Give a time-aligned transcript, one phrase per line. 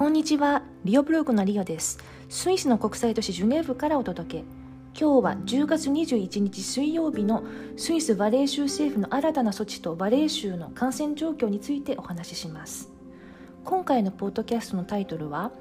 [0.00, 0.62] こんにちは。
[0.82, 1.98] リオブログのリオです。
[2.30, 4.44] スイスの国際都市ジュネーブからお届け。
[4.98, 7.44] 今日は10月21日水曜日の
[7.76, 12.88] スイスバレー州政府の新たな措置とバレー州の感染状況についてお話しします。
[13.62, 15.52] 今回のポッドキャストのタイトルは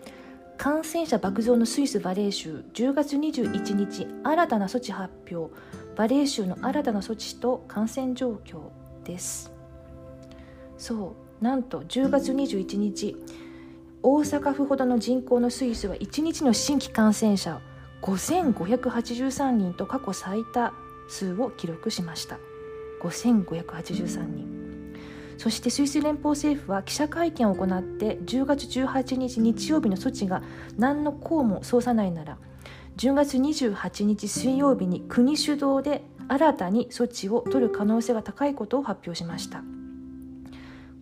[0.58, 5.54] 感染者爆増のスイスバレー州10月21日新たな措置発表
[5.98, 8.70] バレー州の新たな措置と感染状況
[9.04, 9.52] です。
[10.77, 13.17] そうなんと10月21日
[14.02, 17.59] 大阪府ほどの人口のスイスは1日の新規感染者
[18.02, 20.73] 5583人と過去最多
[21.09, 22.38] 数を記録しました
[23.02, 24.95] 5583人
[25.38, 30.43] そしてスイス連邦政府は記者会見を行って10月18日日曜日の措置が
[30.77, 32.38] 何の功も奏さないなら
[32.98, 39.63] 10月28日水曜日に国主導で新たに措置を取る可能性が高いことを発表しました。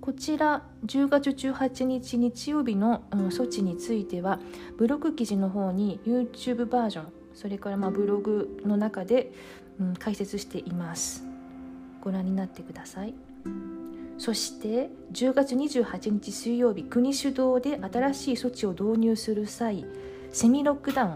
[0.08, 4.40] こちら10月18日日曜日の、うん、措置については
[4.78, 7.06] ブログ記事の方に YouTube バージョン
[7.36, 9.34] それからまあブログの中で、
[9.82, 11.26] うん、解説しています。
[12.00, 13.14] ご覧になってください。
[14.18, 19.86] そして10月28日水曜日国主導で新しい措置を導入する際
[20.32, 21.10] セミロックダウン、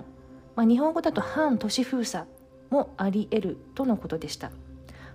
[0.57, 2.25] まあ、日本語だと反都市封鎖
[2.69, 4.51] もあり得るとのことでした。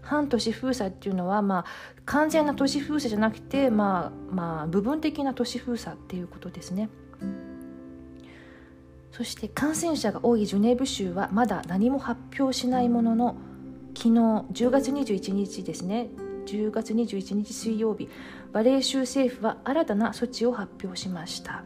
[0.07, 1.65] 反都市封鎖っていうのは、まあ、
[2.05, 6.89] 完全な都市封鎖じゃなくて、まあまあ、部分的な都市封鎖っていうことですね。
[9.11, 13.37] そして感染者が多いジュネーブ州はまだ何も発表しないものの
[13.97, 14.11] 昨日
[14.53, 16.09] 10月21日ですね
[16.45, 18.11] 10月21日水曜日
[18.53, 21.65] バレー州政府は新たな措置を発表しました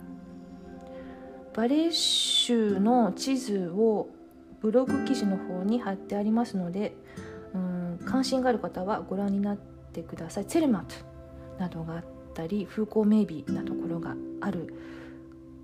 [1.56, 4.08] バレー州の地図を
[4.60, 6.94] ブログ記事の方に貼ってありますので
[7.98, 10.46] 関心がある方はご覧になってください。
[10.46, 10.94] ツェルマット
[11.58, 14.74] などがあったり風光明媚なところがある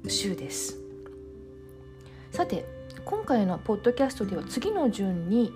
[0.08, 0.78] 州です。
[2.30, 2.67] さて
[3.05, 5.52] 今回のポッドキャストでは次の順に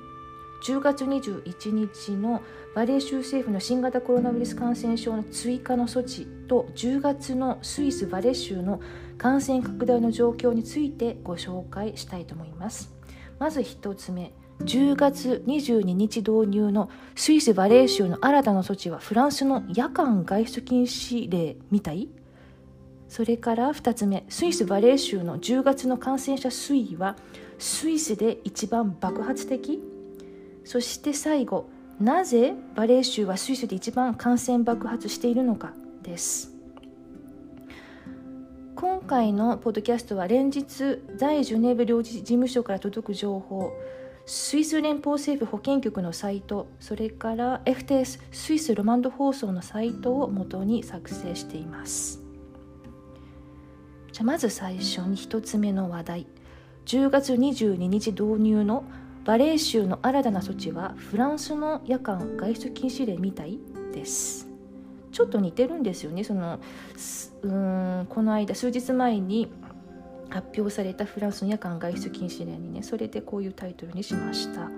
[0.63, 2.43] 10月21日の
[2.75, 8.81] バレー州政府の新型コロナウイルス感染症の追加の措置と10月のスイスバレー州の
[9.19, 12.95] 感染拡大の状況についてご紹介したいと思います。
[13.39, 14.33] まず1つ目。
[14.63, 22.09] 10月22日導入のスイスバレー州の新たな措置はフランスの夜間外出禁止令みたい？
[23.09, 27.17] それから2つ目スイスバレー州の10月の感染者推移は
[27.59, 29.83] スイスで一番爆発的？
[30.65, 35.73] そして最後なぜバレー州はスイスで一番感染爆発しているのか
[36.03, 36.53] です。
[38.77, 43.73] 今回のポッドキャストは連日在ジュネーブ領事事務所から届く情報。
[44.27, 52.23] スイス連邦政府保健局のサイトそれから FTS スイスロマンド放送のサイトを元に作成しています。
[54.13, 56.27] じゃまず最初に1つ目の話題。
[56.87, 58.85] 10月22日導入の
[59.25, 63.59] バレー州の新たな措置はフランスの夜間外出禁止令みたい
[63.93, 64.49] です。
[65.13, 66.25] ちょっと似てるんですよね。
[66.25, 66.59] その
[67.43, 69.53] うんこの間数日前に
[70.31, 74.71] 発表されたフランスの夜間外出禁止令にねそれでこういうタイトルにしました。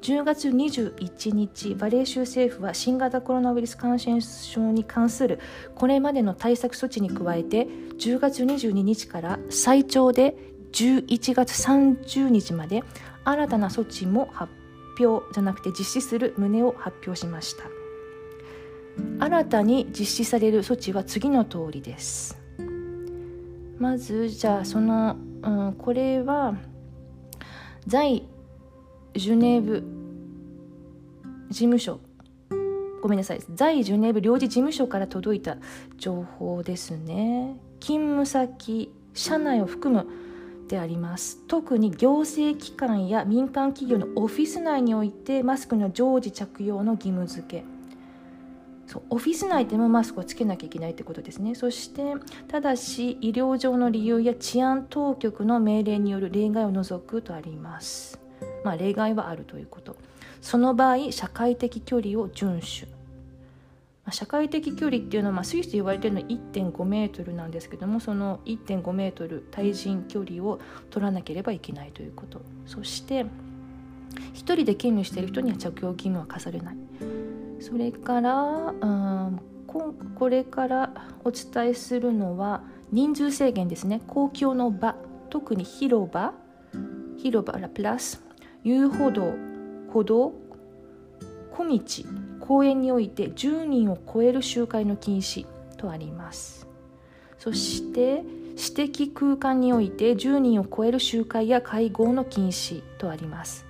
[0.00, 5.40] 10月21日バレー州政府は新型コロナウイルス感染症に関する
[5.74, 7.66] これまでの対策措置に加えて
[7.98, 10.36] 10月22日から最長で
[10.72, 12.84] 11月30日まで
[13.24, 14.52] 新たな措置も発
[15.00, 17.64] 表じゃなくて実施する旨を発表しました。
[19.20, 22.47] 新たに実施される措置は次の通りです。
[23.78, 26.54] まずじゃあその、うん、これは
[27.86, 28.26] 在
[29.14, 29.84] ジュネーブ
[31.48, 32.00] 事務所。
[33.00, 33.40] ごめんなさい。
[33.54, 35.56] 在ジュネーブ領事事務所から届いた
[35.96, 37.56] 情報ですね。
[37.80, 40.06] 勤務先社内を含む
[40.68, 41.38] であります。
[41.46, 47.77] 特に行政機関や民間企業のオフィス内においてマスクの常時着用の義務付け。
[48.88, 51.54] そうオフィス内でもマスクをつけなきゃいけないってことですね。
[51.54, 52.14] そして
[52.48, 58.18] ただし医療上の理由や治安当局の命令による例外を除くとあります。
[58.64, 59.94] まあ例外はあるということ。
[60.40, 62.90] その場合社会的距離を遵守。
[64.10, 72.40] 社会的距離っていうのは、まあ、スイスで言われてるのは1.5メートルなんですけどもその1.5メートル対人距離を取らなければいけないということ。
[72.64, 73.28] そして1
[74.34, 76.76] 人で勤務している人には着用義務は課されない。
[77.60, 80.92] それから、うん、これから
[81.24, 84.00] お伝えするのは人数制限ですね。
[84.06, 84.96] 公共の場
[85.30, 86.34] 特に広場。
[87.16, 88.22] 広場らプラス。
[88.64, 89.34] 遊歩道
[89.92, 90.32] 歩道。
[91.52, 91.80] 小道。
[92.40, 95.46] 公園において10人を超える集会の禁止
[95.76, 96.68] とあります。
[97.38, 98.24] そして
[98.56, 103.64] 私的空間において10人を超える集会や会合の禁止とあります、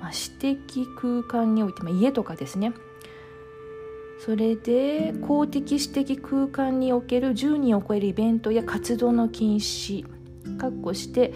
[0.00, 2.72] まあ、私的空間において、まあ、家とかですね。
[4.18, 10.04] それで公的私的空間における10人を超えるイベントや活動の禁止
[10.58, 11.32] 括弧して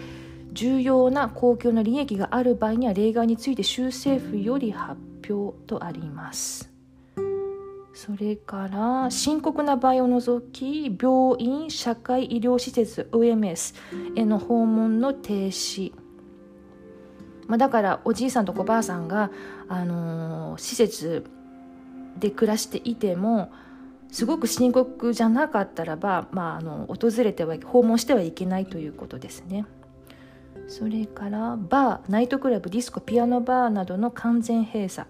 [0.51, 4.99] 重要な公共の利益がある場合には例外について州政府より発
[5.29, 6.69] 表とあります。
[7.93, 13.75] それから深刻な場合を除き病院社会医療施設 OMS
[14.15, 15.93] への訪問の停止、
[17.47, 19.29] まあ、だからおじいさんとおばあさんが、
[19.67, 21.25] あのー、施設
[22.21, 23.51] で暮らしていても
[24.11, 29.65] すごく深刻じゃなかったらば、まあ、あの訪れては訪問してはいけないということですね。
[30.67, 35.07] それからバーナイトクラブディスコピアノバーなどの完全閉鎖、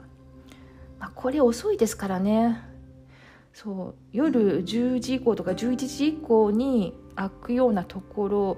[0.99, 2.63] まあ、これ遅いですからね。
[3.53, 8.57] そう夜10時以降とか11時以降に開くようなところ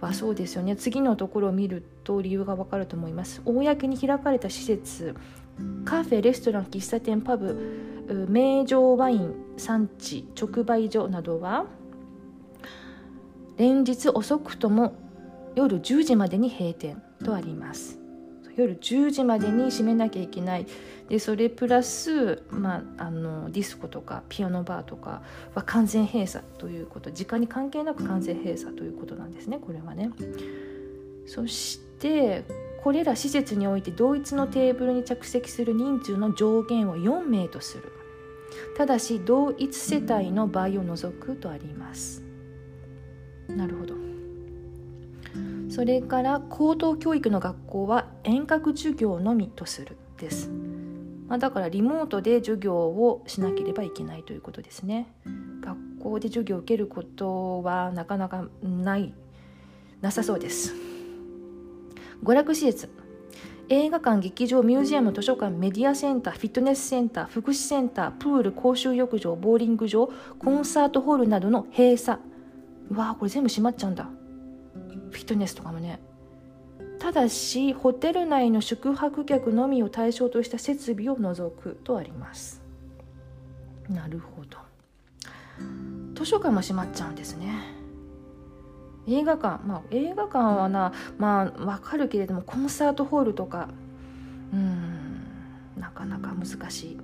[0.00, 0.74] はそうですよね。
[0.74, 3.40] 次のところを見ると理由がわかると思います。
[3.44, 5.14] 公に開かれた施設
[5.84, 11.66] カフェレストラン喫茶店パブ名城ワイン産地直売所などは
[13.56, 14.94] 連日遅くとも
[15.54, 17.98] 夜10時までに閉店とあります。
[18.56, 20.66] 夜10時までに閉めなきゃいけない。
[21.08, 25.22] でそれプラス、まあ、あのディスコとかピアノバーとか
[25.54, 27.10] は完全閉鎖ということ。
[27.10, 30.10] 時間に関係なく完全閉鎖ということなんですねこれはね。
[31.26, 32.44] そして
[32.82, 37.92] これら施設において同一のテーブルに着席する人数の上限を4名とする。
[38.76, 42.22] ただし同一世帯の場合を除くとあります。
[43.48, 43.94] なるほど。
[45.68, 50.50] それから高等教育の学校は遠隔授業のみとするです、
[51.28, 55.08] まあ、だからリモートで授業をしなければいけないということですね。
[55.62, 59.14] 学校で授業を受けることはなかなかない
[60.02, 60.91] なさそうです。
[62.22, 62.88] 娯楽施設。
[63.68, 72.20] 映画館劇場ミュージアム図書館メディアセンターフィットネスセンター福祉センタープール公衆浴場ボーリング場コンサートホールなどの閉鎖。
[72.90, 74.08] うわーこれ全部閉まっちゃうんだ。
[75.10, 76.00] フィットネスとかもね。
[76.98, 82.62] ただしホテル内の宿泊客のみを対象とした設備を除くとあります。
[83.88, 84.58] なるほど。
[86.14, 87.71] 図書館も閉まっちゃうんですね。
[89.06, 89.64] 映画館。
[89.66, 93.68] まあ映画館はなまあわかるけれどもコンサートホールとか。
[94.52, 95.24] うん。
[95.76, 97.00] なかなか難しい。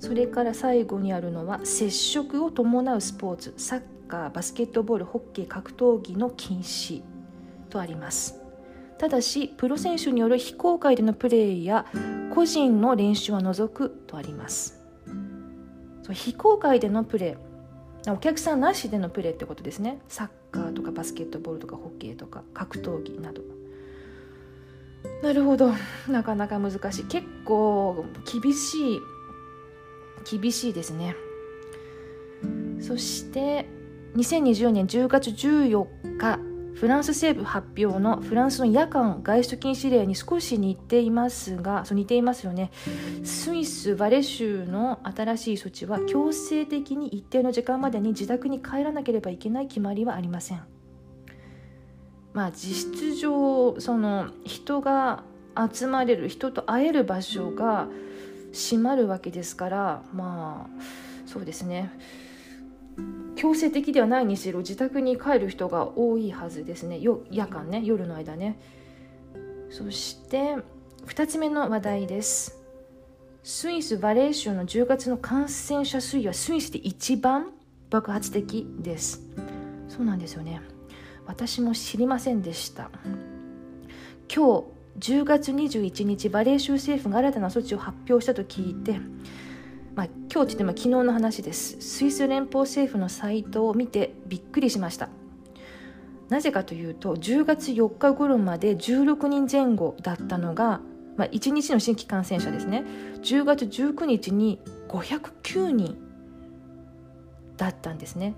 [0.00, 3.54] それから最後にあるのは接触を伴うスポーツ。
[3.56, 7.02] サッカーバスケットボールホッケー格闘技の禁止。
[7.70, 8.40] とあります。
[8.98, 11.86] ただしプロ選手による非公開でのプレーや
[12.34, 13.90] 個人の練習は除く。
[14.06, 14.80] とあります。
[16.12, 17.53] 非公開でのプレー
[18.08, 20.00] お客さんなしでのプレーってことですね。
[20.08, 23.42] サッカーとかバスケットボールとかホッケーとか格闘技など。
[25.22, 25.72] なるほど。
[26.08, 27.04] なかなか難しい。
[27.04, 29.00] 結構厳しい。
[30.38, 31.16] 厳しいですね。
[32.80, 33.66] そして
[34.16, 36.53] 2020年10月14日。
[36.74, 42.70] フランス政府発表のフランスの夜間外出禁止令に少し似ていますがそう似ていますよね。
[43.22, 50.62] スイス・バレ州の新しい措置は強制的に一定の時間までに自宅に帰らなければいけない決まりはありません。
[52.32, 55.22] まあ実質上その人が
[55.72, 57.86] 集まれる人と会える場所が
[58.52, 60.82] 閉まるわけですからまあ
[61.26, 61.92] そうですね。
[63.36, 67.00] 強制的ではないにしろ自宅に帰る人が多いはずですね。
[67.30, 68.58] 夜間ね夜の間ね。
[69.70, 70.56] そして
[71.06, 72.60] 2つ目の話題です。
[73.42, 77.52] スイス・バレー州の10月の感染者推移はスイスで一番
[77.90, 79.20] 爆発的です。
[79.88, 80.62] そうなんですよね。
[81.26, 82.90] 私も知りませんでした。
[84.34, 84.64] 今
[84.98, 89.00] 日10月21日バレー州政府が新たな措置を発表したと聞いて
[89.94, 91.80] まあ、今日って言っても昨日の話です。
[91.80, 95.08] スイス連邦政府のサイトを見てびっくりしました。
[96.28, 100.80] なぜかというと10月4日頃まで16人前後だったのが、
[101.16, 102.84] まあ、1日の新規感染者ですね。
[103.22, 105.96] 10月19日に509人
[107.56, 108.34] だったんですね。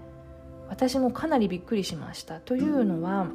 [0.68, 2.40] 私もかなりびっくりしました。
[2.40, 3.28] というのは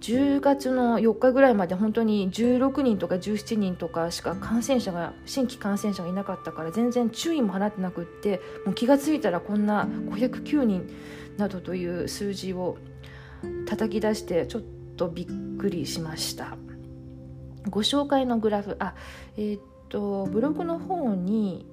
[0.00, 10.90] 10月の4日ぐらいまで本当に16人とか17人とかしか感染者が新規感染者がいなかったから全然注意も払ってなくってもう気が付いたらこんな509人
[11.36, 12.78] などという数字を
[13.66, 14.62] 叩き出してちょっ
[14.96, 15.26] とびっ
[15.58, 16.56] くりしました。
[17.68, 18.94] ご紹介のグラフあ
[19.36, 21.66] えー、っとブログの方に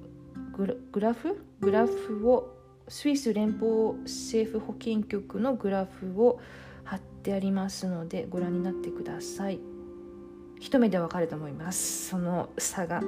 [0.51, 1.41] グラフ？
[1.61, 2.53] グラフを
[2.89, 6.39] スイス連邦政府保健局のグラフを
[6.87, 9.59] 貼ってありますのでご覧になってください。
[10.59, 12.07] 一目でわかると思います。
[12.09, 13.01] その差が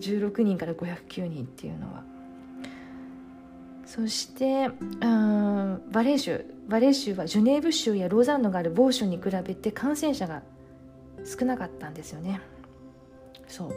[0.00, 2.02] 16人から509人っていうのは。
[3.84, 6.44] そしてうんバレー州。
[6.66, 10.42] バレー州はジュネーブ州やローザンヌがある某州に比べて感染者が
[11.24, 12.40] 少なかったんですよね。
[13.46, 13.72] そう。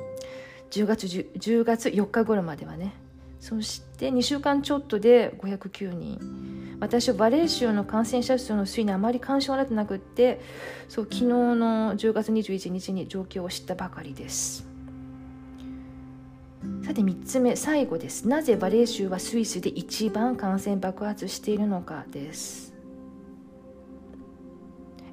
[0.72, 2.94] 10月 ,10 10月4日頃まではね。
[3.48, 6.76] そして2週間ちょっとで509人。
[6.82, 10.42] 私はバレー州の感染者数の推移にあまり関心を持ってなくって
[10.90, 14.68] そう昨日の10月21日に状況を知ったばかりです。
[16.84, 18.28] さて3つ目最後です。
[18.28, 22.74] なぜバレー州はスイスで一番感染爆発しているのかです。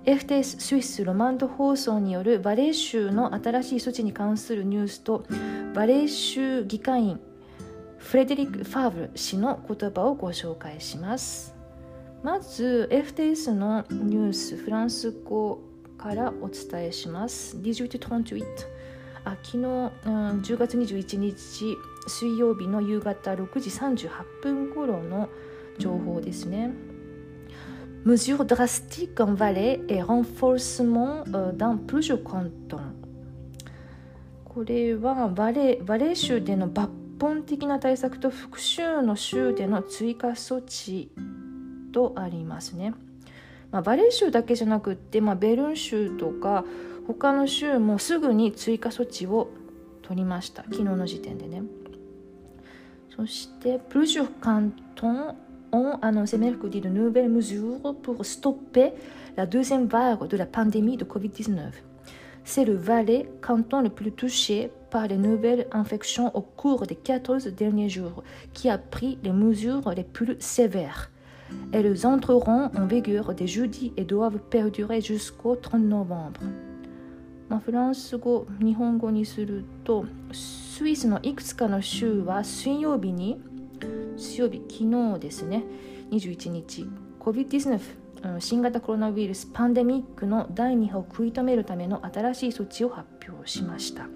[0.07, 5.25] FTS スイスロマンド放送によるバレー州の新しい措置に関するニュースと
[5.73, 7.21] バレー州議会員
[8.05, 11.55] フレデリック・ファーブル氏の言葉をご紹介します。
[12.23, 15.61] まず FTS のニュースフランス語
[15.97, 17.57] からお伝えします。
[17.57, 18.45] 1838
[19.25, 19.91] あ昨日、うん、
[20.43, 24.11] 10月21日水曜日の夕方6時38
[24.43, 25.31] 分頃の
[25.79, 26.73] 情報ですね。
[28.05, 31.25] mesures drastiques en Valais et renforcement
[31.57, 32.93] dans plusieurs cantons
[34.45, 41.11] これはバレバレー州での抜本的な対策と復讐の州での追加措置
[41.91, 42.93] とありますね、
[43.71, 46.67] ま、バレー州だけじゃなくって、ま、ベルン州とか
[47.07, 49.49] 他の州もすぐに追加措置を
[50.03, 50.65] 取りました。
[50.65, 51.63] 昨日の時点でね。
[53.17, 54.31] そしてプルシュフ
[54.95, 55.37] トン
[55.73, 58.95] オンアノセメルクディのヌーベルムジュールプルストッペ
[59.35, 61.83] ラドゥゼンバーグドゥラパンデミーとコビッディスナフ
[62.45, 68.23] セルバレー関東のプルトゥシェ par les nouvelles infections au cours des 14 derniers jours,
[68.53, 71.11] qui a pris les mesures les plus sévères.
[71.73, 76.41] Elles entreront en vigueur dès jeudi et doivent perdurer jusqu'au 30 novembre.
[77.49, 83.39] まあ、フランス語日本語にするとスイスのいくつかの州は水曜日に
[84.17, 85.63] 水曜日昨日ですね
[86.11, 86.89] 21日
[87.21, 94.07] COVID-19 新型コロナウイルスパンデミックの第2波を食い止めるための新しい措置を発表しました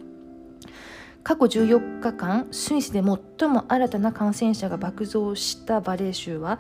[1.23, 6.59] 過去14日間スイスで最も新たな感染者が爆増したバレー州は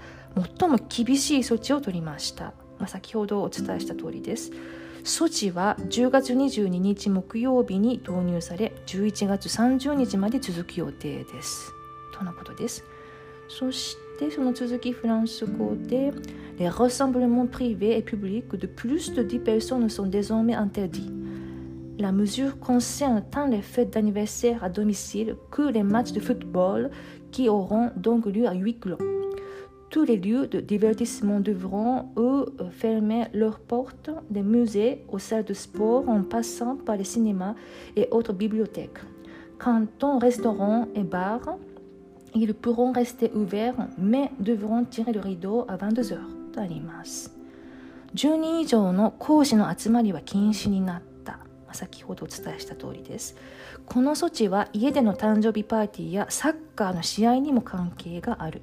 [0.58, 4.50] 最も厳しい措置を取りました、まあ、先ほどお伝えした通りです。
[5.04, 11.72] 措置は10月22日木曜日に導入され11月30日まで続く予定です。
[12.12, 12.84] とのことです。
[13.48, 16.12] そしてその続きフランス語で
[16.58, 21.08] Les rassemblements privés et publics de plus de 10 personnes sont désormais interdits.
[21.99, 26.89] La mesure concerne tant les fêtes d'anniversaire à domicile que les matchs de football
[27.31, 28.97] qui auront donc lieu à huis clos.
[29.89, 35.53] Tous les lieux de divertissement devront, eux, fermer leurs portes, des musées aux salles de
[35.53, 37.53] sport en passant par les cinémas
[37.95, 38.99] et autres bibliothèques.
[39.59, 41.57] Cantons, restaurants et bars,
[42.33, 47.31] ils pourront rester ouverts, mais devront tirer le rideau à 22 heures とあります。
[48.15, 51.01] 10人以上の講師の集まりは禁止になっ
[51.68, 51.74] た。
[51.74, 53.36] 先ほどお伝えした通りです。
[53.86, 58.62] この措置は家での誕生日パーティーやサッカーの試合にも関係がある。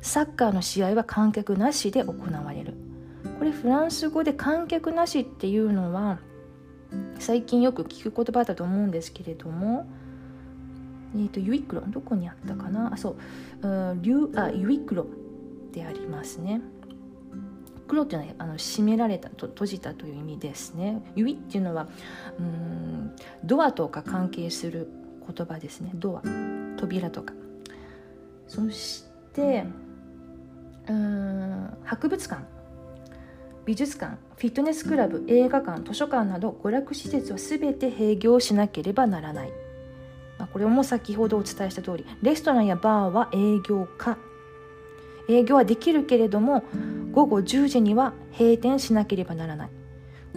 [0.00, 2.74] サッカーの試合は観客なしで行われる。
[3.38, 6.18] これフランス語で観客なしっていうのは
[7.18, 9.86] 最近よく聞く言葉だと思うんですけれども、
[11.14, 12.92] えーと、ユイクロどこにあったかな？
[12.94, 13.16] あそ
[13.62, 15.06] ううリュあユイクロ
[15.72, 16.60] でありますね
[17.92, 21.02] 黒っていうのはあの閉められたと閉じたという意味ですね。
[21.14, 21.88] ユイっていうのは
[22.38, 24.88] うんドアとか関係する
[25.28, 25.90] 言葉ですね。
[25.96, 26.22] ドア
[26.78, 27.34] 扉とか。
[28.48, 29.66] そして
[30.88, 32.42] うん博物館。
[33.66, 34.16] 美術館。
[34.36, 39.52] フィットネスクラブ映画館図書館など娯楽施設を全て閉業しなければならない。
[40.38, 44.16] まこれも先ほどお伝えした通りレストランやバーは営業か。
[45.28, 46.64] 営業はできるけれども
[47.12, 49.70] 午後10時には閉店しなければならない。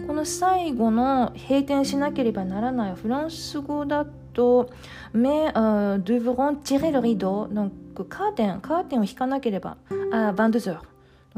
[0.06, 4.04] この最後の閉店しなければならないフランス語だ
[4.34, 4.70] と
[5.14, 7.70] 「mais、uh, devront tirer le rideau」
[8.08, 9.78] カーテンカーテンを引かなければ
[10.12, 10.82] あバンドゼロ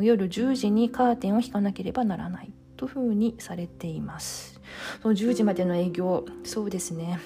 [0.03, 2.53] 夜10時にカーテンを引かなければならない。
[2.79, 4.59] というふうにされています。
[5.03, 7.19] その10時までの営業そうですね。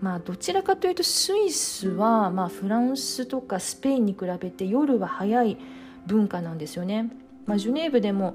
[0.00, 5.58] まあどちらかというとスイスは、まあ、フランスとかスペインに比べて夜は早い
[6.06, 7.10] 文化なんですよね。
[7.46, 8.34] まあ、ジュネーブでも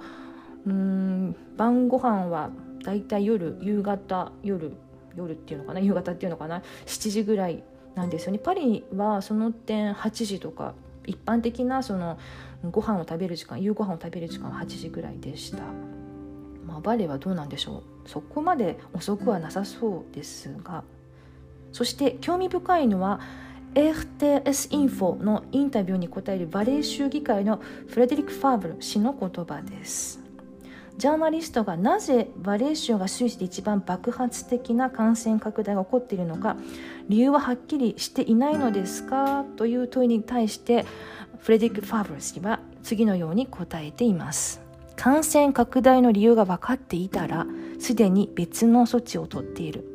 [0.65, 2.49] うん晩ご飯は
[2.83, 4.73] だいたい夜夕方夜
[5.15, 7.63] 夜っていうのかな夕方っていうのかな7時ぐらい
[7.95, 8.37] なんですよね。
[8.37, 12.19] パリはその点8時とか一般的なその
[12.71, 15.63] ご飯を食べる時間夕ご飯を食べる時間は8時ぐらいでした、
[16.65, 18.09] まあ、バレーはどうなんでしょう。
[18.09, 20.83] そこまで遅くはなさそうですが。
[21.71, 23.19] そして興味深いのは
[23.77, 30.19] RTS インフォのインタビューに答えるバレエ州議会のフレデリック・ファーブル氏の言葉です。
[30.97, 36.57] ジャーナリストがなぜバレエ州がスイスで一番爆発的な感染拡大が起こっているのか
[37.07, 39.45] 理由ははっきりしていないのですか？
[39.57, 40.83] という問いに対して
[41.37, 44.59] フレデリック・ファーブル氏は次のように答えています。
[44.95, 47.45] 感染拡大の理由が分かっていたら
[47.77, 49.86] すでに別の措置をとっている。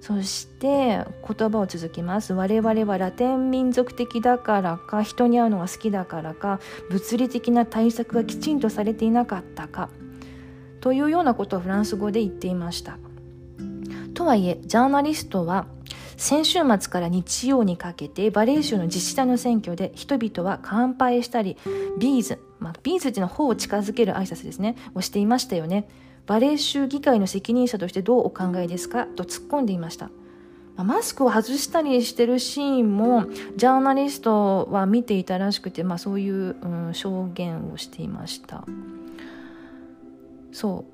[0.00, 2.32] そして言葉を続きます。
[2.32, 9.90] 我々はラテン民族的だからか人に会うのが好きだからか物理的な対策がきちんとされていなかったか
[10.80, 12.98] というようなことをフランス語で言っていました。
[14.14, 15.66] とはいえジャーナリストは
[16.16, 21.56] 先週末から日曜にかけてバレー州の自治体の選挙で人々は乾杯したり
[21.98, 25.88] bise、まあ、 bise っていうのは頬を近づける挨拶ですねをしていましたよね。
[26.28, 29.06] バレー州議会の責任者としてどうお考えですか？
[29.06, 30.10] と突っ込んでいました。
[30.76, 33.24] マスクを外したりしてるシーンも
[33.56, 38.64] ジャーナリストは見ていたらしくて、まあ、そういう、うん、証言をしていました。
[40.52, 40.92] そう。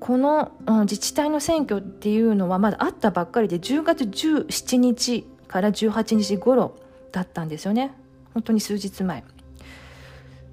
[0.00, 6.76] この、うん、自治体の選挙っていうのはまだあったばっかりで10月17日から18日頃
[7.12, 7.92] だったんですよね。
[8.32, 9.24] 本当に数日前。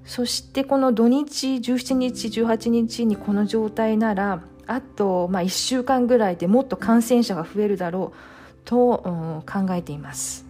[0.04, 10.44] そしてこの土日17日18日にこの状態ならあとまあ1週間ぐらいでもっと感染者が増えるだろうと、うん、考えています。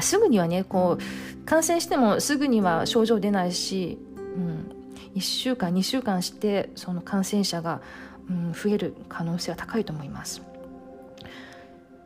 [0.00, 4.72] すぐにはねこう感染してもすぐには症状出ないし、うん、
[5.14, 7.80] 1週間2週間してその感染者が、
[8.28, 10.42] うん、増える可能性は高いと思います。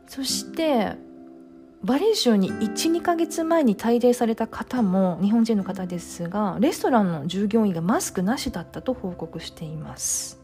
[0.07, 0.95] そして
[1.83, 10.39] バレー州に12ヶ月前に滞在された方も日本人の方ですがレストランの従業員がマスクなしだったと報告しています。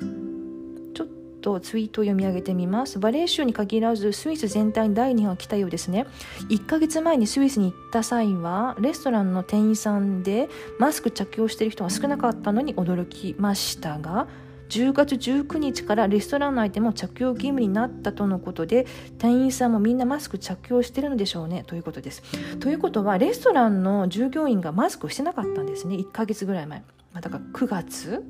[0.00, 1.08] ちょっ
[1.42, 2.98] とツイートを読み上げてみます。
[2.98, 6.06] バレー州に限らずスイス全体に第2波が来たようですね。
[6.48, 14.26] 1ヶ月前にスイスに行った際はレストランの店員さんでマスク着用している人が少なかったのに驚きましたが
[14.72, 18.86] 10月19日からレストラン内でも着用義務になったとのことで
[19.18, 22.22] 店員さんもみんなマスク着用してるのでしょうねということです。
[22.58, 26.82] ということはレストランの従業員がマスクをしてなかったんですね1ヶ月ぐらい前。
[27.12, 28.24] だから9月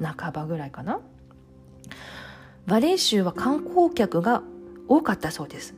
[0.00, 1.00] 半ばぐらいかな。
[2.68, 4.44] バレー州は観光客が
[4.86, 5.74] 多かったそうです。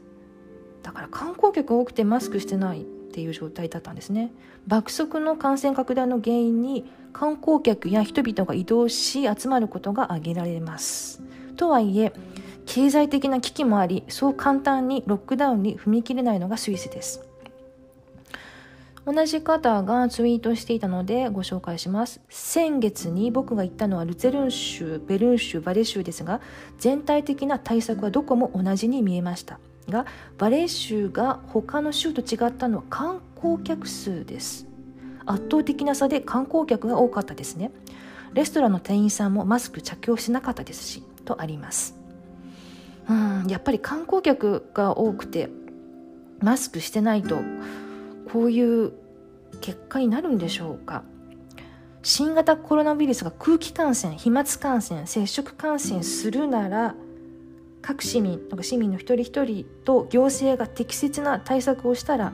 [0.82, 4.32] だから観光客多くてマスクしてないっていう状態だったんですね。
[4.66, 11.22] 爆速の感染拡大の原因に観光客や人々が移動し集まることが挙げられます。
[11.56, 12.14] とはいえ
[12.64, 17.28] 経済的な危機もありそう簡単にロックダウンに踏み切れないのがスイスです。
[19.04, 22.22] 同じ方がツイートしていたのでご紹介します。
[22.30, 26.40] 先月に僕が行ったのはルツェルン州ベルン州バレ州ですが
[26.78, 29.58] 全体的な対策はどこも同じに見えました。
[29.88, 30.06] が
[30.38, 34.66] バレー州が他の州と違ったのは観光客数です。
[35.26, 37.70] 圧倒的な差で観光客が多かったですね。
[38.32, 41.96] レストランの店員さんもマスク着用しなかったですしとあります。
[43.08, 45.50] うんやっぱり観光客が多くて
[46.40, 47.40] マスクしてないと
[48.32, 48.92] こういう
[49.60, 51.04] 結果になるんでしょうか。
[52.04, 56.96] 新型コロナウイルスが空気感染飛沫感染接触感染するなら
[57.82, 62.32] 各市民とか市民の一人一人と行政が適切な対策をしたら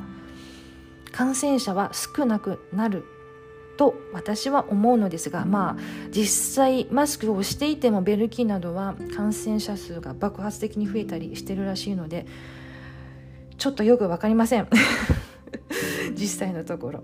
[1.11, 3.05] 感染者は少なくなる
[3.79, 5.77] と私は思うのですがまあ
[6.11, 12.27] 実際マスクをしていてもベルギーなどは感染者数が爆発的に増えたりしてるらしいので
[13.57, 14.69] ちょっとよく分かりません。
[16.15, 17.03] 実際のところ。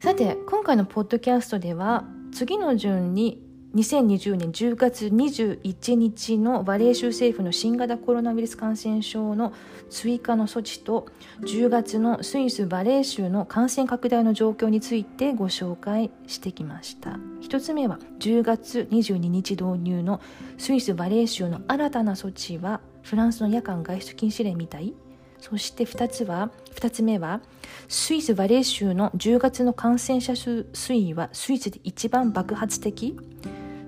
[0.00, 3.42] さて今回のポッドキャストでは次の順に
[3.74, 9.52] 2020年10月21日のバレー州政府の新型コロナウイルス感染症の
[9.88, 11.06] 追加の措置と
[11.42, 17.10] 10月のスイスバレー州の感染拡大の状況についてご紹介してきました。
[17.42, 20.20] 1つ目は10月22日導入の
[20.58, 24.94] スイスバレー州の新たな措置はフランスの夜間外出禁止令みたい。
[25.38, 27.40] そして2つは2つ目は
[27.88, 33.16] スイスバレー州の10月の感染者数推移はスイスで一番爆発的。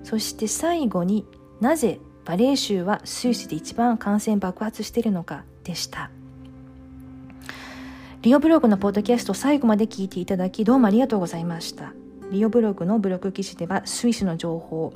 [0.03, 1.25] そして最後に
[1.59, 6.11] なぜバレエ州はスイスで一番感染爆発しているのかでした。
[8.21, 11.93] リオブログのポッドキャスト最後まで聞いていただきどうもありがとうございました。
[12.31, 14.93] リオブログのブログ記事ではスイスの情報。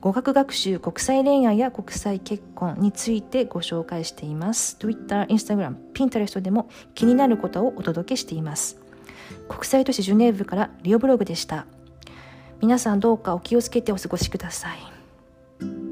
[0.00, 4.76] 語学学習国際恋愛や国際結婚についてご紹介しています。
[4.78, 8.78] Twitter、Instagram、Pinterest でも気になることをお届けしています。
[9.48, 11.66] 国際都市ジュネーブからリオブログでした。
[12.60, 15.85] 皆さんどうかお気をつけてお過ごしください。